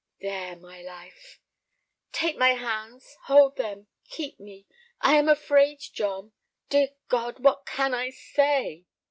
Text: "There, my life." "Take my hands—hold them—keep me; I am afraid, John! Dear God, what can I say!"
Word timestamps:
"There, 0.19 0.55
my 0.55 0.81
life." 0.81 1.39
"Take 2.11 2.35
my 2.35 2.55
hands—hold 2.55 3.57
them—keep 3.57 4.39
me; 4.39 4.65
I 4.99 5.13
am 5.15 5.29
afraid, 5.29 5.77
John! 5.79 6.31
Dear 6.69 6.95
God, 7.07 7.37
what 7.43 7.67
can 7.67 7.93
I 7.93 8.09
say!" 8.09 8.87